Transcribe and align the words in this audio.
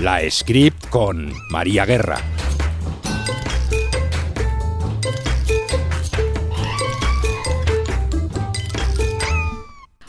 La 0.00 0.20
Script 0.30 0.90
con 0.90 1.32
María 1.50 1.84
Guerra. 1.84 2.18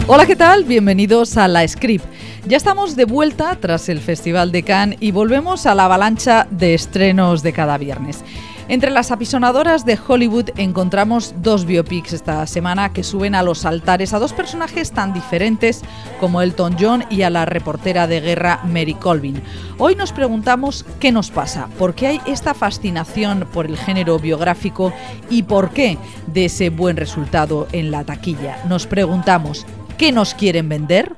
Hola, 0.06 0.28
¿qué 0.28 0.36
tal? 0.36 0.64
Bienvenidos 0.66 1.38
a 1.38 1.48
La 1.48 1.68
Script. 1.68 2.06
Ya 2.46 2.58
estamos 2.58 2.96
de 2.96 3.06
vuelta 3.06 3.58
tras 3.60 3.90
el 3.90 4.00
Festival 4.00 4.52
de 4.52 4.62
Cannes 4.62 5.00
y 5.02 5.10
volvemos 5.10 5.66
a 5.66 5.74
la 5.74 5.86
avalancha 5.86 6.48
de 6.52 6.76
estrenos 6.76 7.42
de 7.42 7.54
cada 7.54 7.80
viernes. 7.80 8.24
Entre 8.70 8.92
las 8.92 9.10
apisonadoras 9.10 9.84
de 9.84 9.98
Hollywood 9.98 10.52
encontramos 10.56 11.34
dos 11.38 11.66
biopics 11.66 12.14
esta 12.14 12.46
semana 12.46 12.94
que 12.94 13.04
suben 13.04 13.34
a 13.34 13.42
los 13.42 13.66
altares 13.66 14.14
a 14.14 14.20
dos 14.20 14.32
personajes 14.32 14.92
tan 14.92 15.12
diferentes 15.12 15.82
como 16.20 16.44
Elton 16.44 16.76
John 16.80 17.04
y 17.10 17.24
a 17.24 17.32
la 17.32 17.46
reportera 17.46 18.06
de 18.06 18.22
guerra 18.22 18.62
Mary 18.66 18.94
Colvin. 18.94 19.42
Hoy 19.80 19.96
nos 19.96 20.14
preguntamos 20.14 20.86
qué 21.00 21.12
nos 21.12 21.32
pasa, 21.32 21.68
por 21.80 21.96
qué 21.96 22.06
hay 22.06 22.22
esta 22.28 22.54
fascinación 22.54 23.48
por 23.52 23.66
el 23.66 23.76
género 23.76 24.20
biográfico 24.20 24.94
y 25.32 25.42
por 25.42 25.72
qué 25.72 25.98
de 26.28 26.46
ese 26.46 26.70
buen 26.70 26.96
resultado 26.96 27.68
en 27.72 27.90
la 27.90 28.04
taquilla. 28.04 28.64
Nos 28.70 28.86
preguntamos, 28.86 29.66
¿qué 29.98 30.12
nos 30.12 30.36
quieren 30.36 30.70
vender? 30.70 31.16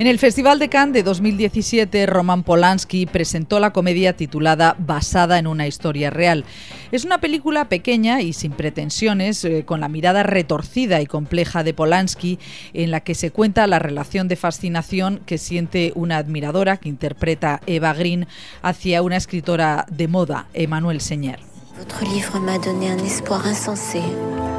En 0.00 0.06
el 0.06 0.18
Festival 0.18 0.58
de 0.58 0.70
Cannes 0.70 0.94
de 0.94 1.02
2017, 1.02 2.06
Roman 2.06 2.42
Polanski 2.42 3.04
presentó 3.04 3.60
la 3.60 3.74
comedia 3.74 4.16
titulada 4.16 4.74
Basada 4.78 5.38
en 5.38 5.46
una 5.46 5.66
historia 5.66 6.08
real. 6.08 6.46
Es 6.90 7.04
una 7.04 7.18
película 7.18 7.68
pequeña 7.68 8.22
y 8.22 8.32
sin 8.32 8.52
pretensiones, 8.52 9.44
eh, 9.44 9.64
con 9.66 9.80
la 9.80 9.90
mirada 9.90 10.22
retorcida 10.22 11.02
y 11.02 11.06
compleja 11.06 11.64
de 11.64 11.74
Polanski, 11.74 12.38
en 12.72 12.90
la 12.90 13.00
que 13.00 13.14
se 13.14 13.30
cuenta 13.30 13.66
la 13.66 13.78
relación 13.78 14.26
de 14.26 14.36
fascinación 14.36 15.20
que 15.26 15.36
siente 15.36 15.92
una 15.94 16.16
admiradora 16.16 16.78
que 16.78 16.88
interpreta 16.88 17.60
Eva 17.66 17.92
Green 17.92 18.26
hacia 18.62 19.02
una 19.02 19.18
escritora 19.18 19.84
de 19.90 20.08
moda, 20.08 20.46
Emmanuel 20.54 21.02
Señer. 21.02 21.40
Votre 21.76 22.06
livre 22.06 22.40
m'a 22.40 22.56
donné 22.56 22.90
un 22.90 23.04
espoir 23.04 23.46
insensé. 23.46 24.00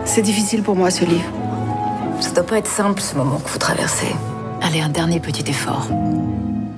C'est 0.06 0.22
difficile 0.22 0.62
pour 0.62 0.76
moi 0.76 0.92
ce 0.92 1.04
livre. 1.04 1.32
Ça 2.20 2.30
doit 2.32 2.46
pas 2.46 2.60
être 2.60 2.70
simple 2.70 3.02
ce 3.02 3.16
moment 3.16 3.40
que 3.40 3.50
vous 3.50 3.58
traversez. 3.58 4.14
Allez, 4.62 4.84
un 4.84 4.90
dernier 4.90 5.20
petit 5.20 5.50
effort. 5.50 5.88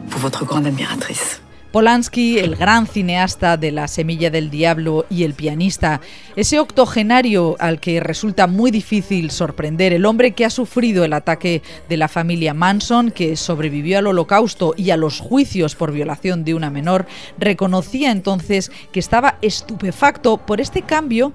Pour 0.09 0.21
votre 0.21 0.45
grande 0.45 0.67
admiratrice. 0.67 1.41
Polanski, 1.73 2.37
el 2.37 2.55
gran 2.55 2.85
cineasta 2.85 3.57
de 3.57 3.71
La 3.71 3.87
Semilla 3.87 4.29
del 4.29 4.51
Diablo 4.51 5.07
y 5.09 5.23
el 5.23 5.33
pianista, 5.33 6.01
ese 6.35 6.59
octogenario 6.59 7.55
al 7.57 7.79
que 7.79 7.99
resulta 7.99 8.45
muy 8.45 8.69
difícil 8.69 9.31
sorprender, 9.31 9.91
el 9.91 10.05
hombre 10.05 10.33
que 10.33 10.45
ha 10.45 10.51
sufrido 10.51 11.03
el 11.03 11.13
ataque 11.13 11.63
de 11.89 11.97
la 11.97 12.07
familia 12.07 12.53
Manson, 12.53 13.09
que 13.09 13.35
sobrevivió 13.35 13.97
al 13.97 14.05
holocausto 14.05 14.75
y 14.77 14.91
a 14.91 14.97
los 14.97 15.19
juicios 15.19 15.73
por 15.75 15.91
violación 15.91 16.43
de 16.43 16.53
una 16.53 16.69
menor, 16.69 17.07
reconocía 17.39 18.11
entonces 18.11 18.71
que 18.91 18.99
estaba 18.99 19.39
estupefacto 19.41 20.37
por 20.37 20.61
este 20.61 20.83
cambio 20.83 21.33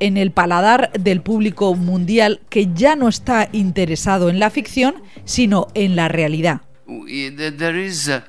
en 0.00 0.16
el 0.16 0.30
paladar 0.30 0.90
del 0.92 1.20
público 1.20 1.74
mundial 1.74 2.40
que 2.48 2.72
ya 2.72 2.96
no 2.96 3.08
está 3.08 3.48
interesado 3.52 4.28
en 4.28 4.38
la 4.38 4.50
ficción, 4.50 4.94
sino 5.24 5.68
en 5.74 5.96
la 5.96 6.08
realidad. 6.08 6.62
There 6.86 7.84
is 7.84 8.08
uh, 8.08 8.20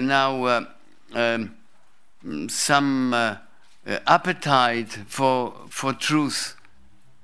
now 0.00 0.46
uh, 0.46 0.66
um, 1.14 2.48
some 2.48 3.14
uh, 3.14 3.36
appetite. 4.06 4.88
How 5.16 5.66
to 5.70 5.88
assure 5.88 6.28
the 6.28 7.23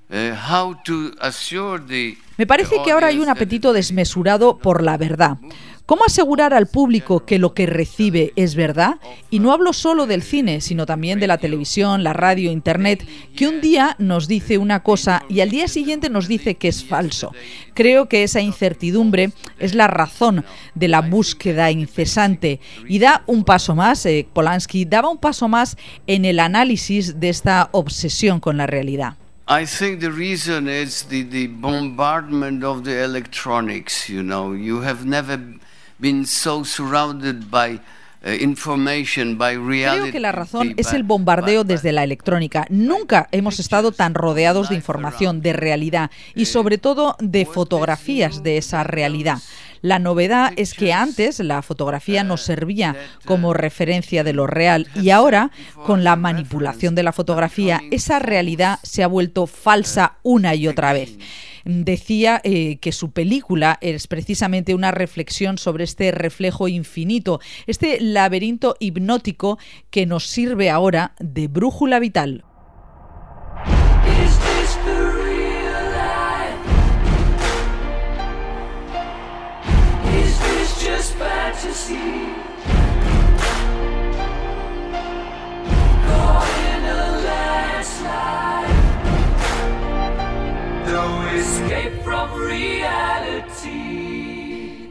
Me 2.37 2.45
parece 2.45 2.75
que 2.83 2.91
ahora 2.91 3.07
hay 3.07 3.19
un 3.19 3.29
apetito 3.29 3.71
desmesurado 3.71 4.57
por 4.57 4.83
la 4.83 4.97
verdad. 4.97 5.37
¿Cómo 5.85 6.05
asegurar 6.05 6.53
al 6.53 6.67
público 6.67 7.25
que 7.25 7.39
lo 7.39 7.53
que 7.53 7.65
recibe 7.65 8.31
es 8.35 8.55
verdad? 8.55 8.95
Y 9.29 9.39
no 9.39 9.51
hablo 9.51 9.73
solo 9.73 10.07
del 10.07 10.21
cine, 10.21 10.61
sino 10.61 10.85
también 10.85 11.19
de 11.19 11.27
la 11.27 11.37
televisión, 11.37 12.03
la 12.03 12.13
radio, 12.13 12.51
internet, 12.51 13.05
que 13.35 13.47
un 13.47 13.61
día 13.61 13.95
nos 13.99 14.27
dice 14.27 14.57
una 14.57 14.83
cosa 14.83 15.23
y 15.27 15.41
al 15.41 15.49
día 15.49 15.67
siguiente 15.67 16.09
nos 16.09 16.27
dice 16.27 16.55
que 16.55 16.69
es 16.69 16.83
falso. 16.83 17.33
Creo 17.73 18.07
que 18.07 18.23
esa 18.23 18.41
incertidumbre 18.41 19.31
es 19.59 19.75
la 19.75 19.87
razón 19.87 20.45
de 20.75 20.87
la 20.87 21.01
búsqueda 21.01 21.71
incesante 21.71 22.59
y 22.87 22.99
da 22.99 23.23
un 23.27 23.43
paso 23.43 23.75
más, 23.75 24.05
eh, 24.05 24.27
Polanski 24.31 24.85
daba 24.85 25.09
un 25.09 25.17
paso 25.17 25.47
más 25.47 25.77
en 26.07 26.25
el 26.25 26.39
análisis 26.39 27.19
de 27.19 27.29
esta 27.29 27.69
obsesión 27.71 28.39
con 28.39 28.57
la 28.57 28.67
realidad. 28.67 29.15
I 29.51 29.65
think 29.65 29.99
the 29.99 30.11
reason 30.11 30.69
is 30.69 31.03
the, 31.09 31.23
the 31.23 31.47
bombardment 31.47 32.63
of 32.63 32.85
the 32.85 33.03
electronics, 33.03 34.07
you 34.09 34.23
know. 34.23 34.53
You 34.53 34.81
have 34.81 35.05
never 35.05 35.37
been 35.99 36.25
so 36.25 36.63
surrounded 36.63 37.51
by 37.51 37.81
uh, 38.25 38.29
information, 38.29 39.37
by 39.37 39.57
reality, 39.57 40.03
Creo 40.03 40.11
que 40.13 40.19
la 40.21 40.31
razón 40.31 40.73
es 40.77 40.93
el 40.93 41.03
bombardeo 41.03 41.65
desde 41.65 41.91
la 41.91 42.05
electrónica. 42.05 42.65
Nunca 42.69 43.27
hemos 43.33 43.59
estado 43.59 43.91
tan 43.91 44.13
rodeados 44.13 44.69
de 44.69 44.75
información, 44.75 45.41
de 45.41 45.51
realidad 45.51 46.11
y 46.33 46.45
sobre 46.45 46.77
todo 46.77 47.17
de 47.19 47.45
fotografías 47.45 48.43
de 48.43 48.57
esa 48.57 48.85
realidad. 48.85 49.39
La 49.81 49.97
novedad 49.97 50.53
es 50.57 50.73
que 50.73 50.93
antes 50.93 51.39
la 51.39 51.61
fotografía 51.63 52.23
nos 52.23 52.41
servía 52.41 52.95
como 53.25 53.53
referencia 53.53 54.23
de 54.23 54.33
lo 54.33 54.45
real 54.45 54.87
y 54.95 55.09
ahora, 55.09 55.51
con 55.85 56.03
la 56.03 56.15
manipulación 56.15 56.93
de 56.93 57.03
la 57.03 57.13
fotografía, 57.13 57.81
esa 57.89 58.19
realidad 58.19 58.79
se 58.83 59.03
ha 59.03 59.07
vuelto 59.07 59.47
falsa 59.47 60.17
una 60.21 60.53
y 60.53 60.67
otra 60.67 60.93
vez. 60.93 61.17
Decía 61.63 62.41
eh, 62.43 62.77
que 62.77 62.91
su 62.91 63.11
película 63.11 63.77
es 63.81 64.07
precisamente 64.07 64.73
una 64.73 64.91
reflexión 64.91 65.57
sobre 65.57 65.83
este 65.83 66.11
reflejo 66.11 66.67
infinito, 66.67 67.39
este 67.67 67.99
laberinto 68.01 68.75
hipnótico 68.79 69.59
que 69.89 70.05
nos 70.05 70.27
sirve 70.27 70.69
ahora 70.69 71.13
de 71.19 71.47
brújula 71.47 71.99
vital. 71.99 72.43
assim. 81.81 82.40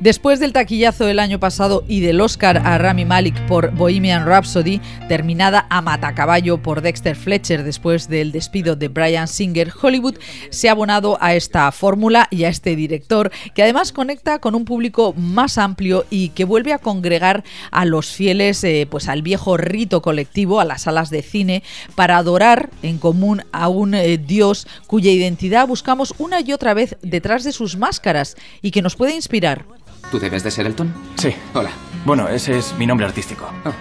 Después 0.00 0.40
del 0.40 0.54
taquillazo 0.54 1.04
del 1.04 1.18
año 1.18 1.38
pasado 1.38 1.84
y 1.86 2.00
del 2.00 2.22
Oscar 2.22 2.62
a 2.64 2.78
Rami 2.78 3.04
Malek 3.04 3.38
por 3.46 3.70
Bohemian 3.72 4.24
Rhapsody, 4.24 4.80
terminada 5.08 5.66
a 5.68 5.82
matacaballo 5.82 6.56
por 6.56 6.80
Dexter 6.80 7.14
Fletcher 7.14 7.64
después 7.64 8.08
del 8.08 8.32
despido 8.32 8.76
de 8.76 8.88
Brian 8.88 9.28
Singer, 9.28 9.70
Hollywood 9.78 10.16
se 10.48 10.70
ha 10.70 10.72
abonado 10.72 11.18
a 11.20 11.34
esta 11.34 11.70
fórmula 11.70 12.28
y 12.30 12.44
a 12.44 12.48
este 12.48 12.76
director, 12.76 13.30
que 13.54 13.62
además 13.62 13.92
conecta 13.92 14.38
con 14.38 14.54
un 14.54 14.64
público 14.64 15.12
más 15.18 15.58
amplio 15.58 16.06
y 16.08 16.30
que 16.30 16.46
vuelve 16.46 16.72
a 16.72 16.78
congregar 16.78 17.44
a 17.70 17.84
los 17.84 18.06
fieles 18.06 18.64
eh, 18.64 18.88
pues 18.90 19.06
al 19.06 19.20
viejo 19.20 19.58
rito 19.58 20.00
colectivo, 20.00 20.60
a 20.60 20.64
las 20.64 20.82
salas 20.82 21.10
de 21.10 21.20
cine, 21.20 21.62
para 21.94 22.16
adorar 22.16 22.70
en 22.82 22.96
común 22.96 23.42
a 23.52 23.68
un 23.68 23.92
eh, 23.92 24.16
Dios 24.16 24.66
cuya 24.86 25.10
identidad 25.10 25.68
buscamos 25.68 26.14
una 26.16 26.40
y 26.40 26.54
otra 26.54 26.72
vez 26.72 26.96
detrás 27.02 27.44
de 27.44 27.52
sus 27.52 27.76
máscaras 27.76 28.38
y 28.62 28.70
que 28.70 28.80
nos 28.80 28.96
puede 28.96 29.14
inspirar. 29.14 29.66
¿Tú 30.10 30.18
debes 30.18 30.42
de 30.42 30.50
ser 30.50 30.66
Elton? 30.66 30.92
Sí. 31.16 31.34
Hola. 31.54 31.70
Bueno, 32.04 32.28
ese 32.28 32.58
es 32.58 32.74
mi 32.78 32.86
nombre 32.86 33.06
artístico. 33.06 33.50
Oh. 33.64 33.72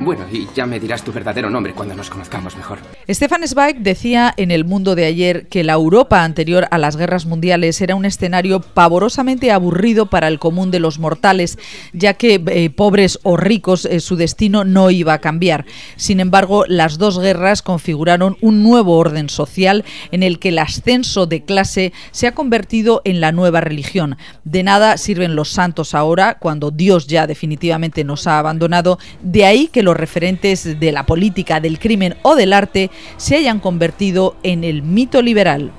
Bueno, 0.00 0.26
y 0.30 0.46
ya 0.54 0.64
me 0.64 0.78
dirás 0.78 1.02
tu 1.02 1.12
verdadero 1.12 1.50
nombre 1.50 1.74
cuando 1.74 1.96
nos 1.96 2.08
conozcamos 2.08 2.56
mejor. 2.56 2.78
Stefan 3.10 3.46
Zweig 3.48 3.80
decía 3.80 4.32
en 4.36 4.52
El 4.52 4.64
Mundo 4.64 4.94
de 4.94 5.06
ayer 5.06 5.48
que 5.48 5.64
la 5.64 5.72
Europa 5.72 6.22
anterior 6.22 6.68
a 6.70 6.78
las 6.78 6.96
guerras 6.96 7.26
mundiales 7.26 7.80
era 7.80 7.96
un 7.96 8.04
escenario 8.04 8.60
pavorosamente 8.60 9.50
aburrido 9.50 10.06
para 10.06 10.28
el 10.28 10.38
común 10.38 10.70
de 10.70 10.78
los 10.78 11.00
mortales, 11.00 11.58
ya 11.92 12.14
que 12.14 12.40
eh, 12.46 12.70
pobres 12.70 13.18
o 13.24 13.36
ricos 13.36 13.86
eh, 13.86 13.98
su 13.98 14.14
destino 14.14 14.64
no 14.64 14.92
iba 14.92 15.14
a 15.14 15.18
cambiar. 15.18 15.64
Sin 15.96 16.20
embargo, 16.20 16.64
las 16.68 16.98
dos 16.98 17.18
guerras 17.18 17.62
configuraron 17.62 18.36
un 18.40 18.62
nuevo 18.62 18.98
orden 18.98 19.28
social 19.28 19.84
en 20.12 20.22
el 20.22 20.38
que 20.38 20.50
el 20.50 20.60
ascenso 20.60 21.26
de 21.26 21.42
clase 21.42 21.92
se 22.12 22.28
ha 22.28 22.34
convertido 22.34 23.02
en 23.04 23.20
la 23.20 23.32
nueva 23.32 23.60
religión. 23.60 24.16
De 24.44 24.62
nada 24.62 24.96
sirven 24.96 25.34
los 25.34 25.48
santos 25.48 25.94
ahora, 25.94 26.38
cuando 26.38 26.70
Dios 26.70 27.08
ya 27.08 27.26
definitivamente 27.26 28.04
nos 28.04 28.28
ha 28.28 28.38
abandonado. 28.38 28.98
De 29.22 29.44
ahí 29.44 29.66
que 29.66 29.87
los 29.88 29.96
referentes 29.96 30.78
de 30.78 30.92
la 30.92 31.06
política, 31.06 31.60
del 31.60 31.78
crimen 31.78 32.16
o 32.20 32.34
del 32.34 32.52
arte 32.52 32.90
se 33.16 33.36
hayan 33.36 33.58
convertido 33.58 34.36
en 34.42 34.62
el 34.62 34.82
mito 34.82 35.22
liberal. 35.22 35.72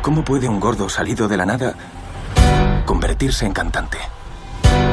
¿Cómo 0.00 0.24
puede 0.24 0.48
un 0.48 0.58
gordo 0.58 0.88
salido 0.88 1.28
de 1.28 1.36
la 1.36 1.44
nada 1.44 1.74
convertirse 2.86 3.44
en 3.44 3.52
cantante? 3.52 3.98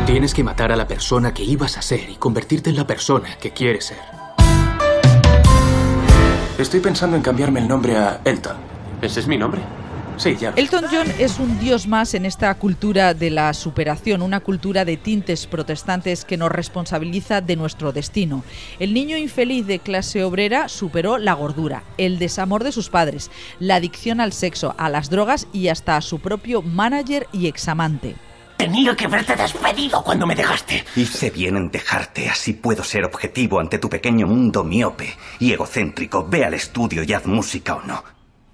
Tienes 0.06 0.33
que 0.33 0.44
matar 0.44 0.74
a 0.74 0.75
la 0.75 0.89
persona 0.89 1.33
que 1.33 1.44
ibas 1.44 1.77
a 1.77 1.81
ser 1.81 2.09
y 2.09 2.15
convertirte 2.15 2.69
en 2.69 2.75
la 2.75 2.86
persona 2.86 3.38
que 3.39 3.51
quieres 3.51 3.86
ser. 3.86 4.00
Estoy 6.57 6.81
pensando 6.81 7.15
en 7.15 7.21
cambiarme 7.21 7.62
el 7.62 7.68
nombre 7.69 7.95
a 7.95 8.19
Elton. 8.25 8.57
¿Ese 9.01 9.21
es 9.21 9.27
mi 9.27 9.38
nombre? 9.38 9.62
Sí, 10.17 10.35
ya. 10.39 10.53
Elton 10.56 10.85
John 10.91 11.07
es 11.19 11.39
un 11.39 11.59
dios 11.59 11.88
más 11.88 12.13
en 12.13 12.25
esta 12.25 12.53
cultura 12.56 13.13
de 13.13 13.29
la 13.29 13.53
superación, 13.53 14.21
una 14.21 14.39
cultura 14.39 14.85
de 14.85 14.97
tintes 14.97 15.47
protestantes 15.47 16.25
que 16.25 16.38
nos 16.38 16.51
responsabiliza 16.51 17.41
de 17.41 17.56
nuestro 17.56 17.91
destino. 17.91 18.44
El 18.79 18.94
niño 18.94 19.17
infeliz 19.17 19.65
de 19.67 19.79
clase 19.79 20.23
obrera 20.23 20.69
superó 20.69 21.17
la 21.17 21.33
gordura, 21.33 21.83
el 21.97 22.19
desamor 22.19 22.63
de 22.63 22.71
sus 22.71 22.89
padres, 22.89 23.31
la 23.59 23.75
adicción 23.75 24.21
al 24.21 24.33
sexo, 24.33 24.75
a 24.77 24.89
las 24.89 25.09
drogas 25.09 25.47
y 25.53 25.67
hasta 25.67 25.97
a 25.97 26.01
su 26.01 26.19
propio 26.19 26.62
manager 26.62 27.27
y 27.31 27.47
examante. 27.47 28.15
Tenía 28.57 28.95
que 28.95 29.06
haberte 29.06 29.35
despedido 29.35 30.01
cuando 30.01 30.25
me 30.25 30.35
dejaste. 30.35 30.85
Hice 30.95 31.29
bien 31.29 31.57
en 31.57 31.69
dejarte, 31.69 32.29
así 32.29 32.53
puedo 32.53 32.83
ser 32.83 33.03
objetivo 33.03 33.59
ante 33.59 33.79
tu 33.79 33.89
pequeño 33.89 34.27
mundo 34.27 34.63
miope 34.63 35.13
y 35.39 35.51
egocéntrico. 35.51 36.25
Ve 36.27 36.45
al 36.45 36.53
estudio 36.53 37.03
y 37.03 37.12
haz 37.12 37.25
música 37.25 37.75
o 37.75 37.81
no. 37.81 38.03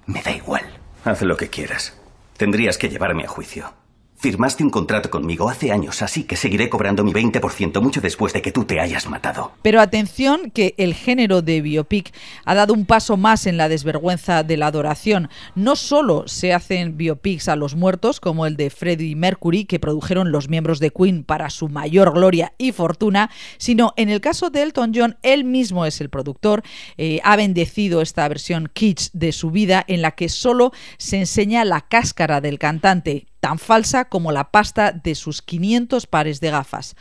Me 0.07 0.21
da 0.23 0.31
igual. 0.31 0.70
Haz 1.03 1.23
lo 1.23 1.35
que 1.35 1.49
quieras. 1.49 1.97
Tendrías 2.37 2.77
que 2.77 2.87
llevarme 2.87 3.23
a 3.23 3.27
juicio. 3.27 3.73
Firmaste 4.21 4.63
un 4.63 4.69
contrato 4.69 5.09
conmigo 5.09 5.49
hace 5.49 5.71
años, 5.71 6.03
así 6.03 6.25
que 6.25 6.35
seguiré 6.35 6.69
cobrando 6.69 7.03
mi 7.03 7.11
20% 7.11 7.81
mucho 7.81 8.01
después 8.01 8.33
de 8.33 8.43
que 8.43 8.51
tú 8.51 8.65
te 8.65 8.79
hayas 8.79 9.09
matado. 9.09 9.53
Pero 9.63 9.81
atención 9.81 10.51
que 10.51 10.75
el 10.77 10.93
género 10.93 11.41
de 11.41 11.59
biopic 11.59 12.13
ha 12.45 12.53
dado 12.53 12.75
un 12.75 12.85
paso 12.85 13.17
más 13.17 13.47
en 13.47 13.57
la 13.57 13.67
desvergüenza 13.67 14.43
de 14.43 14.57
la 14.57 14.67
adoración. 14.67 15.29
No 15.55 15.75
solo 15.75 16.27
se 16.27 16.53
hacen 16.53 16.97
biopics 16.97 17.47
a 17.47 17.55
los 17.55 17.75
muertos, 17.75 18.19
como 18.19 18.45
el 18.45 18.57
de 18.57 18.69
Freddie 18.69 19.15
Mercury, 19.15 19.65
que 19.65 19.79
produjeron 19.79 20.31
los 20.31 20.49
miembros 20.49 20.79
de 20.79 20.91
Queen 20.91 21.23
para 21.23 21.49
su 21.49 21.67
mayor 21.67 22.13
gloria 22.13 22.53
y 22.59 22.73
fortuna, 22.73 23.31
sino 23.57 23.95
en 23.97 24.09
el 24.09 24.21
caso 24.21 24.51
de 24.51 24.61
Elton 24.61 24.91
John, 24.93 25.17
él 25.23 25.45
mismo 25.45 25.87
es 25.87 25.99
el 25.99 26.11
productor, 26.11 26.61
eh, 26.95 27.21
ha 27.23 27.35
bendecido 27.37 28.03
esta 28.03 28.27
versión 28.27 28.69
kitsch 28.71 29.09
de 29.13 29.31
su 29.31 29.49
vida 29.49 29.83
en 29.87 30.03
la 30.03 30.11
que 30.11 30.29
solo 30.29 30.73
se 30.99 31.17
enseña 31.17 31.65
la 31.65 31.81
cáscara 31.81 32.39
del 32.39 32.59
cantante, 32.59 33.25
tan 33.41 33.59
falsa 33.59 34.05
como 34.05 34.31
la 34.31 34.51
pasta 34.51 34.93
de 34.93 35.15
sus 35.15 35.41
500 35.41 36.07
pares 36.07 36.39
de 36.39 36.51
gafas. 36.51 36.95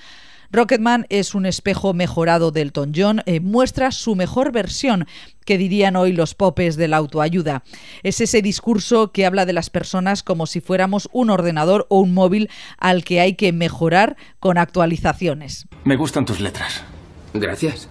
Rocketman 0.53 1.07
es 1.11 1.37
un 1.37 1.47
espejo 1.47 1.95
mejorado 1.95 2.51
del 2.51 2.69
Elton 2.69 2.93
John, 2.95 3.23
eh, 3.27 3.39
muestra 3.39 3.93
su 3.93 4.17
mejor 4.17 4.51
versión, 4.51 5.07
que 5.45 5.59
dirían 5.59 5.95
hoy 5.95 6.13
los 6.13 6.35
popes 6.35 6.75
de 6.75 6.89
la 6.89 6.97
autoayuda. 6.97 7.63
Es 8.03 8.21
ese 8.21 8.43
discurso 8.43 9.13
que 9.13 9.27
habla 9.27 9.47
de 9.47 9.53
las 9.53 9.71
personas 9.71 10.25
como 10.25 10.47
si 10.47 10.61
fuéramos 10.61 11.09
un 11.13 11.31
ordenador 11.31 11.87
o 11.89 12.01
un 12.01 12.15
móvil 12.15 12.51
al 12.79 13.05
que 13.05 13.21
hay 13.21 13.35
que 13.35 13.53
mejorar 13.53 14.17
con 14.41 14.59
actualizaciones. 14.59 15.69
Me 15.85 15.95
gustan 15.95 16.25
tus 16.25 16.41
letras. 16.41 16.83
Gracias. 17.33 17.89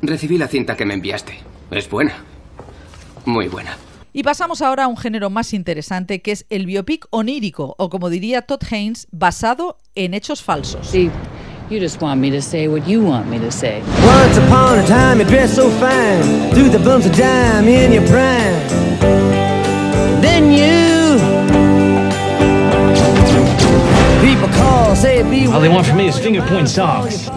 Recibí 0.00 0.38
la 0.38 0.48
cinta 0.48 0.78
que 0.78 0.86
me 0.86 0.94
enviaste. 0.94 1.38
Es 1.70 1.90
buena. 1.90 2.14
Muy 3.26 3.48
buena. 3.48 3.76
Y 4.18 4.24
pasamos 4.24 4.62
ahora 4.62 4.82
a 4.82 4.88
un 4.88 4.96
género 4.96 5.30
más 5.30 5.54
interesante 5.54 6.22
que 6.22 6.32
es 6.32 6.44
el 6.50 6.66
biopic 6.66 7.06
onírico, 7.10 7.76
o 7.78 7.88
como 7.88 8.10
diría 8.10 8.42
Todd 8.42 8.64
Haynes, 8.68 9.06
basado 9.12 9.78
en 9.94 10.12
hechos 10.12 10.42
falsos. 10.42 10.88
See, 10.88 11.08
you 11.70 11.78
just 11.78 12.02
want 12.02 12.20
me 12.20 12.28
to 12.32 12.42
say 12.42 12.66
what 12.66 12.84
you 12.84 13.00
want 13.00 13.28
me 13.28 13.38
to 13.38 13.48
say. 13.52 13.80
Once 14.04 14.36
upon 14.36 14.80
a 14.80 14.86
time, 14.88 15.20
you 15.20 15.24
dressed 15.24 15.54
so 15.54 15.70
fine, 15.70 16.50
threw 16.50 16.68
the 16.68 16.80
bumps 16.80 17.06
of 17.06 17.16
dime 17.16 17.68
in 17.68 17.92
your 17.92 18.04
prime. 18.08 18.58
Then 20.20 20.50
you. 20.50 21.20
People 24.20 24.48
call, 24.48 24.96
say, 24.96 25.22
be 25.22 25.46
All 25.46 25.60
they 25.60 25.68
want 25.68 25.86
from 25.86 25.96
me 25.96 26.08
is 26.08 26.18
finger 26.18 26.42
point 26.48 26.68
socks. 26.68 27.28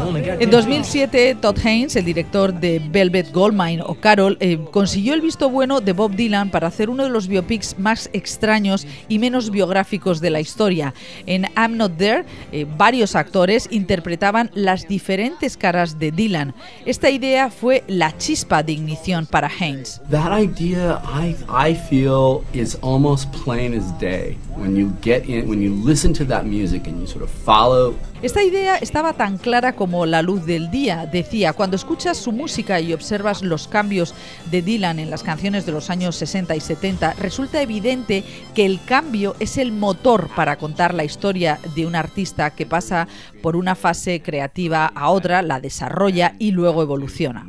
En 0.41 0.49
2007, 0.49 1.35
Todd 1.39 1.55
Haynes, 1.63 1.95
el 1.95 2.03
director 2.03 2.51
de 2.51 2.81
Velvet 2.83 3.31
Goldmine 3.31 3.83
o 3.85 3.93
Carol, 3.93 4.37
eh, 4.39 4.57
consiguió 4.71 5.13
el 5.13 5.21
visto 5.21 5.51
bueno 5.51 5.81
de 5.81 5.93
Bob 5.93 6.15
Dylan 6.15 6.49
para 6.49 6.67
hacer 6.67 6.89
uno 6.89 7.03
de 7.03 7.11
los 7.11 7.27
biopics 7.27 7.77
más 7.77 8.09
extraños 8.11 8.87
y 9.07 9.19
menos 9.19 9.51
biográficos 9.51 10.19
de 10.19 10.31
la 10.31 10.39
historia. 10.39 10.95
En 11.27 11.43
I'm 11.55 11.77
Not 11.77 11.95
There, 11.95 12.25
eh, 12.51 12.65
varios 12.75 13.15
actores 13.15 13.67
interpretaban 13.69 14.49
las 14.55 14.87
diferentes 14.87 15.57
caras 15.57 15.99
de 15.99 16.11
Dylan. 16.11 16.55
Esta 16.87 17.11
idea 17.11 17.51
fue 17.51 17.83
la 17.87 18.17
chispa 18.17 18.63
de 18.63 18.71
ignición 18.71 19.27
para 19.27 19.47
Haynes. 19.47 20.01
That 20.09 20.41
idea, 20.41 21.03
I, 21.05 21.35
I 21.51 21.75
feel, 21.75 22.41
is 22.51 22.79
almost 22.81 23.31
plain 23.43 23.77
as 23.77 23.95
day. 23.99 24.39
When 24.61 24.75
you 24.75 24.93
get 25.01 25.27
in, 25.27 25.49
when 25.49 25.59
you 25.59 25.73
listen 25.73 26.13
to 26.13 26.25
that 26.25 26.45
music 26.45 26.85
and 26.85 27.01
you 27.01 27.07
sort 27.07 27.23
of 27.23 27.31
follow 27.31 27.95
esta 28.21 28.43
idea 28.43 28.75
estaba 28.75 29.13
tan 29.13 29.39
clara 29.39 29.75
como 29.75 30.05
la 30.05 30.21
luz 30.21 30.45
del 30.45 30.69
día. 30.69 31.07
Decía, 31.11 31.53
cuando 31.53 31.75
escuchas 31.75 32.17
su 32.17 32.31
música 32.31 32.79
y 32.79 32.93
observas 32.93 33.41
los 33.41 33.67
cambios 33.67 34.13
de 34.51 34.61
Dylan 34.61 34.99
en 34.99 35.09
las 35.09 35.23
canciones 35.23 35.65
de 35.65 35.71
los 35.71 35.89
años 35.89 36.17
60 36.17 36.55
y 36.55 36.59
70, 36.59 37.13
resulta 37.13 37.63
evidente 37.63 38.23
que 38.53 38.67
el 38.67 38.79
cambio 38.85 39.35
es 39.39 39.57
el 39.57 39.71
motor 39.71 40.29
para 40.35 40.59
contar 40.59 40.93
la 40.93 41.03
historia 41.03 41.59
de 41.73 41.87
un 41.87 41.95
artista 41.95 42.51
que 42.51 42.67
pasa 42.67 43.07
por 43.41 43.55
una 43.55 43.73
fase 43.73 44.21
creativa 44.21 44.85
a 44.85 45.09
otra, 45.09 45.41
la 45.41 45.59
desarrolla 45.59 46.35
y 46.37 46.51
luego 46.51 46.83
evoluciona. 46.83 47.47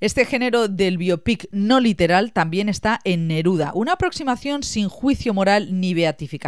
Este 0.00 0.24
género 0.26 0.68
del 0.68 0.96
biopic 0.96 1.48
no 1.50 1.80
literal 1.80 2.32
también 2.32 2.68
está 2.68 3.00
en 3.02 3.26
Neruda, 3.26 3.72
una 3.74 3.94
aproximación 3.94 4.62
sin 4.62 4.88
juicio 4.88 5.34
moral 5.34 5.80
ni 5.80 5.92
beatificación 5.92 6.43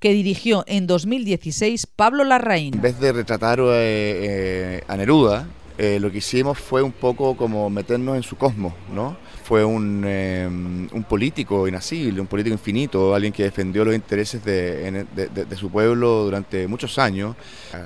que 0.00 0.12
dirigió 0.12 0.64
en 0.66 0.86
2016 0.86 1.86
Pablo 1.86 2.24
Larraín 2.24 2.74
en 2.74 2.80
vez 2.80 2.98
de 2.98 3.12
retratar 3.12 3.60
eh, 3.60 3.64
eh, 3.70 4.84
a 4.88 4.96
Neruda, 4.96 5.46
eh, 5.78 5.98
lo 6.00 6.10
que 6.10 6.18
hicimos 6.18 6.58
fue 6.58 6.82
un 6.82 6.92
poco 6.92 7.36
como 7.36 7.70
meternos 7.70 8.16
en 8.16 8.22
su 8.22 8.36
cosmos, 8.36 8.72
¿no? 8.92 9.16
Fue 9.44 9.64
un, 9.64 10.88
un 10.92 11.04
político 11.04 11.68
inacible, 11.68 12.20
un 12.20 12.26
político 12.26 12.54
infinito, 12.54 13.14
alguien 13.14 13.32
que 13.32 13.42
defendió 13.42 13.84
los 13.84 13.94
intereses 13.94 14.42
de, 14.44 15.04
de, 15.14 15.56
su 15.56 15.68
pueblo 15.68 16.24
durante 16.24 16.66
muchos 16.66 16.98
años. 16.98 17.36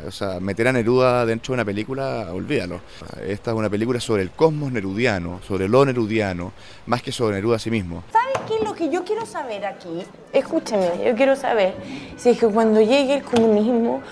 O 0.06 0.11
sea, 0.11 0.38
meter 0.38 0.69
a 0.69 0.73
Neruda 0.73 1.27
dentro 1.27 1.53
de 1.53 1.55
una 1.55 1.65
película, 1.65 2.29
olvídalo. 2.33 2.83
Esta 3.27 3.50
es 3.50 3.56
una 3.56 3.71
película 3.71 3.99
sobre 3.99 4.23
el 4.23 4.31
cosmos 4.31 4.71
nerudiano, 4.71 5.41
sobre 5.47 5.67
lo 5.67 5.85
nerudiano, 5.85 6.53
más 6.87 7.03
que 7.03 7.11
sobre 7.11 7.37
Neruda 7.37 7.56
a 7.56 7.59
sí 7.59 7.71
mismo. 7.71 8.05
¿Sabes 8.12 8.37
qué 8.47 8.56
que 8.76 8.90
yo 8.90 9.05
quiero 9.05 9.26
saber 9.26 9.67
aquí? 9.67 10.05
Escúcheme, 10.32 11.05
yo 11.05 11.17
quiero 11.17 11.34
saber 11.34 11.75
si 12.17 12.31
es 12.31 12.38
que 12.38 12.46
cuando 12.46 12.81
llegue 12.81 13.14
el 13.14 13.23
comunismo 13.23 14.02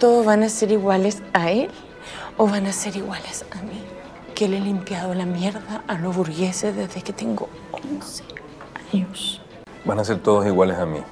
¿Todos 0.00 0.24
van 0.24 0.42
a 0.42 0.48
ser 0.48 0.72
iguales 0.72 1.22
a 1.34 1.50
él 1.50 1.68
o 2.38 2.46
van 2.46 2.64
a 2.64 2.72
ser 2.72 2.96
iguales 2.96 3.44
a 3.50 3.60
mí? 3.60 3.84
Que 4.34 4.48
le 4.48 4.56
he 4.56 4.60
limpiado 4.60 5.12
la 5.12 5.26
mierda 5.26 5.82
a 5.86 5.98
los 5.98 6.16
burgueses 6.16 6.74
desde 6.74 7.02
que 7.02 7.12
tengo 7.12 7.50
11 7.70 8.24
años. 8.94 9.42
Van 9.84 9.98
a 9.98 10.04
ser 10.04 10.20
todos 10.20 10.46
iguales 10.46 10.78
a 10.78 10.86
mí. 10.86 11.02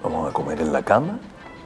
Vamos 0.00 0.30
a 0.30 0.32
comer 0.32 0.60
en 0.60 0.72
la 0.72 0.84
cama 0.84 1.18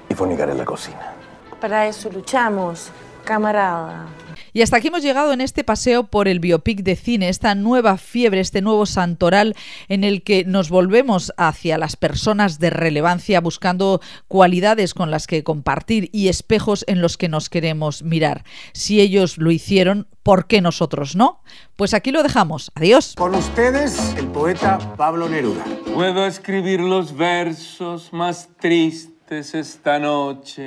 y 0.09 0.15
fornicar 0.15 0.49
en 0.49 0.57
la 0.57 0.65
cocina. 0.65 1.13
Para 1.61 1.87
eso 1.87 2.09
luchamos, 2.09 2.91
camarada. 3.27 4.07
Y 4.53 4.63
hasta 4.63 4.77
aquí 4.77 4.89
hemos 4.89 5.03
llegado 5.03 5.33
en 5.33 5.41
este 5.41 5.65
paseo 5.65 6.05
por 6.05 6.29
el 6.29 6.41
biopic 6.41 6.83
de 6.83 6.97
cine, 6.97 7.29
esta 7.29 7.55
nueva 7.55 7.97
fiebre, 7.97 8.41
este 8.41 8.63
nuevo 8.63 8.87
santoral 8.87 9.55
en 9.89 10.05
el 10.05 10.23
que 10.23 10.45
nos 10.45 10.71
volvemos 10.71 11.33
hacia 11.37 11.79
las 11.79 11.97
personas 11.97 12.59
de 12.59 12.71
relevancia 12.71 13.41
buscando 13.41 14.01
cualidades 14.29 14.95
con 14.95 15.11
las 15.11 15.27
que 15.27 15.45
compartir 15.45 16.11
y 16.13 16.29
espejos 16.29 16.85
en 16.89 17.01
los 17.01 17.17
que 17.17 17.29
nos 17.29 17.49
queremos 17.49 18.03
mirar. 18.03 18.45
Si 18.73 19.01
ellos 19.01 19.39
lo 19.39 19.51
hicieron, 19.51 20.09
¿por 20.23 20.47
qué 20.47 20.61
nosotros 20.61 21.17
no? 21.17 21.43
Pues 21.77 21.95
aquí 21.95 22.11
lo 22.11 22.23
dejamos. 22.23 22.71
Adiós. 22.75 23.15
Con 23.17 23.35
ustedes, 23.35 24.15
el 24.17 24.27
poeta 24.27 24.79
Pablo 24.97 25.29
Neruda. 25.29 25.65
Puedo 25.95 26.27
escribir 26.27 26.81
los 26.81 27.17
versos 27.17 28.13
más 28.13 28.49
tristes 28.59 29.55
esta 29.55 29.99
noche. 29.99 30.67